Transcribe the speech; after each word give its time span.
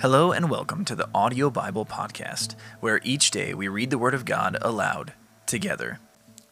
Hello 0.00 0.32
and 0.32 0.48
welcome 0.48 0.82
to 0.86 0.94
the 0.94 1.10
Audio 1.14 1.50
Bible 1.50 1.84
Podcast, 1.84 2.54
where 2.80 3.02
each 3.04 3.30
day 3.30 3.52
we 3.52 3.68
read 3.68 3.90
the 3.90 3.98
Word 3.98 4.14
of 4.14 4.24
God 4.24 4.56
aloud 4.62 5.12
together. 5.44 6.00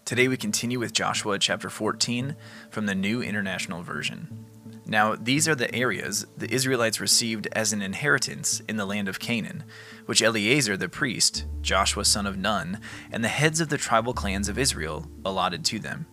Today 0.05 0.29
we 0.29 0.37
continue 0.37 0.79
with 0.79 0.93
Joshua 0.93 1.39
chapter 1.39 1.71
14 1.71 2.37
from 2.69 2.85
the 2.85 2.95
New 2.95 3.23
International 3.23 3.83
Version. 3.83 4.45
Now, 4.85 5.15
these 5.15 5.49
are 5.49 5.55
the 5.55 5.75
areas 5.75 6.27
the 6.37 6.53
Israelites 6.53 7.01
received 7.01 7.49
as 7.53 7.73
an 7.73 7.81
inheritance 7.81 8.61
in 8.69 8.77
the 8.77 8.85
land 8.85 9.09
of 9.09 9.19
Canaan, 9.19 9.65
which 10.05 10.21
Eleazar 10.21 10.77
the 10.77 10.91
priest, 10.91 11.47
Joshua 11.63 12.05
son 12.05 12.27
of 12.27 12.37
Nun, 12.37 12.79
and 13.11 13.25
the 13.25 13.29
heads 13.29 13.63
of 13.63 13.71
the 13.71 13.79
tribal 13.79 14.13
clans 14.13 14.51
of 14.51 14.59
Israel 14.59 15.07
allotted 15.25 15.65
to 15.65 15.79
them. 15.79 16.05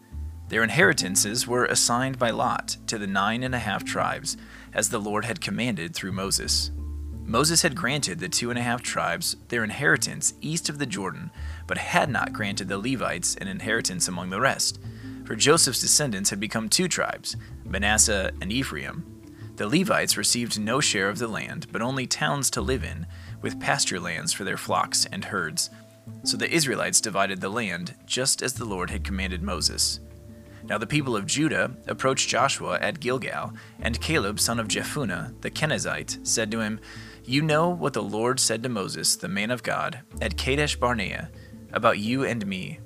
Their 0.48 0.64
inheritances 0.64 1.46
were 1.46 1.66
assigned 1.66 2.18
by 2.18 2.30
lot 2.30 2.78
to 2.88 2.98
the 2.98 3.08
nine 3.08 3.44
and 3.44 3.54
a 3.54 3.60
half 3.60 3.84
tribes, 3.84 4.38
as 4.74 4.88
the 4.88 5.00
Lord 5.00 5.26
had 5.26 5.42
commanded 5.42 5.94
through 5.94 6.14
Moses. 6.14 6.72
Moses 7.28 7.64
had 7.64 7.76
granted 7.76 8.20
the 8.20 8.30
two 8.30 8.52
and 8.52 8.60
a 8.60 8.62
half 8.62 8.84
tribes 8.84 9.36
their 9.48 9.64
inheritance 9.64 10.36
east 10.42 10.70
of 10.70 10.78
the 10.78 10.86
Jordan, 10.86 11.32
but 11.66 11.78
had 11.78 12.08
not 12.08 12.34
granted 12.34 12.68
the 12.68 12.78
Levites 12.78 13.36
an 13.36 13.48
inheritance 13.48 14.08
among 14.08 14.30
the 14.30 14.40
rest. 14.40 14.80
For 15.26 15.36
Joseph's 15.36 15.82
descendants 15.82 16.30
had 16.30 16.40
become 16.40 16.70
two 16.70 16.88
tribes, 16.88 17.36
Manasseh 17.64 18.32
and 18.42 18.52
Ephraim. 18.52 19.12
The 19.56 19.68
Levites 19.68 20.18
received 20.18 20.60
no 20.60 20.80
share 20.80 21.10
of 21.10 21.18
the 21.18 21.28
land, 21.28 21.66
but 21.72 21.82
only 21.82 22.06
towns 22.06 22.52
to 22.52 22.62
live 22.62 22.84
in, 22.84 23.08
with 23.42 23.60
pasture 23.60 24.00
lands 24.00 24.32
for 24.32 24.44
their 24.44 24.58
flocks 24.58 25.08
and 25.12 25.26
herds. 25.26 25.72
So 26.24 26.38
the 26.38 26.52
Israelites 26.52 27.02
divided 27.02 27.42
the 27.42 27.50
land, 27.50 27.96
just 28.06 28.44
as 28.44 28.54
the 28.54 28.66
Lord 28.66 28.92
had 28.92 29.04
commanded 29.04 29.42
Moses. 29.42 30.00
Now 30.68 30.80
the 30.80 30.88
people 30.88 31.16
of 31.16 31.28
Judah 31.28 31.76
approached 31.88 32.28
Joshua 32.28 32.80
at 32.80 33.00
Gilgal, 33.00 33.54
and 33.80 34.02
Caleb, 34.02 34.40
son 34.40 34.60
of 34.60 34.68
Jephunneh, 34.68 35.40
the 35.42 35.52
Kenizzite, 35.52 36.26
said 36.26 36.50
to 36.52 36.60
him, 36.60 36.80
You 37.24 37.44
know 37.44 37.70
what 37.70 37.94
the 37.94 38.02
Lord 38.02 38.40
said 38.40 38.64
to 38.64 38.70
Moses, 38.70 39.16
the 39.16 39.28
man 39.28 39.52
of 39.52 39.62
God, 39.62 40.02
at 40.22 40.38
Kadesh 40.38 40.76
Barnea, 40.76 41.30
about 41.72 42.00
you 42.00 42.24
and 42.24 42.46
me. 42.48 42.80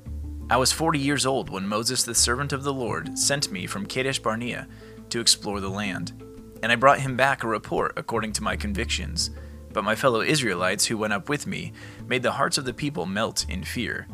I 0.50 0.58
was 0.58 0.72
forty 0.72 1.00
years 1.00 1.26
old 1.26 1.50
when 1.50 1.68
Moses, 1.68 2.04
the 2.04 2.16
servant 2.16 2.52
of 2.52 2.64
the 2.64 2.74
Lord, 2.74 3.18
sent 3.18 3.52
me 3.52 3.66
from 3.66 3.86
Kadesh 3.86 4.20
Barnea 4.20 4.68
to 5.10 5.20
explore 5.20 5.62
the 5.62 5.70
land. 5.70 6.14
And 6.62 6.72
I 6.72 6.76
brought 6.76 7.00
him 7.00 7.16
back 7.16 7.44
a 7.44 7.48
report 7.48 7.94
according 7.96 8.34
to 8.34 8.44
my 8.44 8.56
convictions. 8.56 9.30
But 9.72 9.84
my 9.84 9.96
fellow 9.96 10.22
Israelites 10.22 10.86
who 10.86 10.98
went 10.98 11.14
up 11.14 11.30
with 11.30 11.46
me 11.46 11.72
made 12.08 12.24
the 12.24 12.32
hearts 12.32 12.58
of 12.58 12.66
the 12.66 12.74
people 12.74 13.06
melt 13.06 13.46
in 13.48 13.64
fear. 13.64 14.08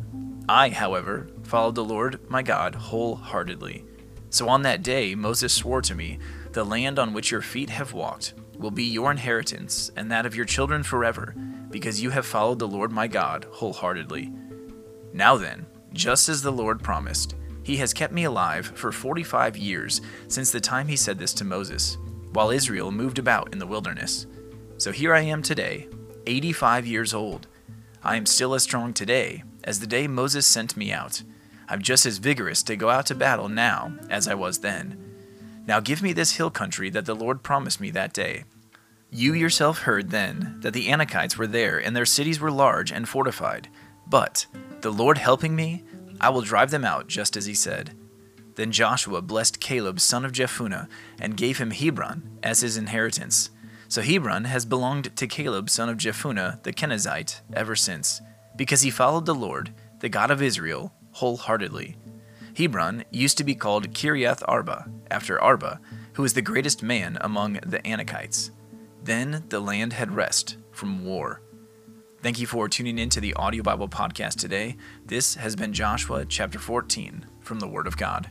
I, 0.47 0.69
however, 0.69 1.27
followed 1.43 1.75
the 1.75 1.83
Lord 1.83 2.29
my 2.29 2.43
God 2.43 2.75
wholeheartedly. 2.75 3.83
So 4.29 4.47
on 4.47 4.61
that 4.63 4.83
day 4.83 5.15
Moses 5.15 5.53
swore 5.53 5.81
to 5.81 5.95
me, 5.95 6.19
The 6.51 6.63
land 6.63 6.99
on 6.99 7.13
which 7.13 7.31
your 7.31 7.41
feet 7.41 7.69
have 7.69 7.93
walked 7.93 8.33
will 8.57 8.71
be 8.71 8.83
your 8.83 9.11
inheritance, 9.11 9.91
and 9.95 10.11
that 10.11 10.25
of 10.25 10.35
your 10.35 10.45
children 10.45 10.83
forever, 10.83 11.35
because 11.69 12.01
you 12.01 12.11
have 12.11 12.25
followed 12.25 12.59
the 12.59 12.67
Lord 12.67 12.91
my 12.91 13.07
God 13.07 13.47
wholeheartedly. 13.49 14.31
Now 15.13 15.35
then, 15.35 15.65
just 15.93 16.29
as 16.29 16.41
the 16.41 16.51
Lord 16.51 16.83
promised, 16.83 17.35
he 17.63 17.77
has 17.77 17.93
kept 17.93 18.13
me 18.13 18.25
alive 18.25 18.67
for 18.75 18.91
45 18.91 19.57
years 19.57 20.01
since 20.27 20.51
the 20.51 20.59
time 20.59 20.87
he 20.87 20.95
said 20.95 21.17
this 21.17 21.33
to 21.35 21.43
Moses, 21.43 21.97
while 22.33 22.51
Israel 22.51 22.91
moved 22.91 23.17
about 23.17 23.51
in 23.51 23.59
the 23.59 23.67
wilderness. 23.67 24.27
So 24.77 24.91
here 24.91 25.13
I 25.13 25.21
am 25.21 25.41
today, 25.41 25.87
85 26.27 26.85
years 26.85 27.13
old. 27.13 27.47
I 28.03 28.17
am 28.17 28.25
still 28.25 28.53
as 28.53 28.63
strong 28.63 28.93
today 28.93 29.43
as 29.65 29.81
the 29.81 29.87
day 29.87 30.07
Moses 30.07 30.47
sent 30.47 30.77
me 30.77 30.93
out. 30.93 31.23
I'm 31.67 31.81
just 31.81 32.05
as 32.05 32.19
vigorous 32.19 32.63
to 32.63 32.77
go 32.77 32.89
out 32.89 33.07
to 33.07 33.15
battle 33.15 33.49
now 33.49 33.93
as 34.09 34.27
I 34.27 34.35
was 34.35 34.59
then. 34.59 34.97
Now 35.67 35.81
give 35.81 36.01
me 36.01 36.13
this 36.13 36.37
hill 36.37 36.51
country 36.51 36.89
that 36.91 37.05
the 37.05 37.15
Lord 37.15 37.43
promised 37.43 37.81
me 37.81 37.89
that 37.89 38.13
day. 38.13 38.45
You 39.11 39.33
yourself 39.33 39.79
heard 39.79 40.11
then 40.11 40.57
that 40.61 40.73
the 40.73 40.87
Anakites 40.87 41.37
were 41.37 41.47
there, 41.47 41.79
and 41.79 41.95
their 41.95 42.05
cities 42.05 42.39
were 42.39 42.51
large 42.51 42.91
and 42.91 43.09
fortified. 43.09 43.67
But, 44.07 44.45
the 44.81 44.91
Lord 44.91 45.17
helping 45.17 45.55
me, 45.55 45.83
I 46.21 46.29
will 46.29 46.41
drive 46.41 46.69
them 46.69 46.85
out 46.85 47.07
just 47.07 47.35
as 47.35 47.45
he 47.45 47.55
said. 47.55 47.97
Then 48.55 48.71
Joshua 48.71 49.21
blessed 49.21 49.59
Caleb 49.59 49.99
son 49.99 50.23
of 50.25 50.31
Jephunneh, 50.31 50.87
and 51.19 51.37
gave 51.37 51.57
him 51.57 51.71
Hebron 51.71 52.39
as 52.43 52.61
his 52.61 52.77
inheritance. 52.77 53.49
So 53.87 54.01
Hebron 54.01 54.45
has 54.45 54.65
belonged 54.65 55.15
to 55.15 55.27
Caleb 55.27 55.69
son 55.69 55.89
of 55.89 55.97
Jephunneh 55.97 56.61
the 56.63 56.73
Kenizzite 56.73 57.41
ever 57.53 57.75
since, 57.75 58.21
because 58.55 58.81
he 58.81 58.89
followed 58.89 59.25
the 59.25 59.35
Lord, 59.35 59.73
the 59.99 60.09
God 60.09 60.31
of 60.31 60.41
Israel, 60.41 60.93
wholeheartedly. 61.11 61.95
Hebron 62.57 63.03
used 63.11 63.37
to 63.37 63.43
be 63.43 63.55
called 63.55 63.93
Kiriath 63.93 64.41
Arba, 64.47 64.89
after 65.11 65.41
Arba, 65.41 65.79
who 66.13 66.21
was 66.21 66.33
the 66.33 66.41
greatest 66.41 66.81
man 66.81 67.17
among 67.21 67.53
the 67.65 67.79
Anakites. 67.79 68.51
Then 69.03 69.43
the 69.49 69.59
land 69.59 69.93
had 69.93 70.15
rest 70.15 70.57
from 70.71 71.05
war. 71.05 71.41
Thank 72.21 72.39
you 72.39 72.47
for 72.47 72.67
tuning 72.67 72.97
in 72.97 73.09
to 73.09 73.21
the 73.21 73.33
Audio 73.35 73.61
Bible 73.61 73.87
Podcast 73.87 74.39
today. 74.39 74.77
This 75.05 75.35
has 75.35 75.55
been 75.55 75.73
Joshua 75.73 76.25
chapter 76.25 76.57
14 76.57 77.25
from 77.41 77.59
the 77.59 77.67
Word 77.67 77.87
of 77.87 77.97
God. 77.97 78.29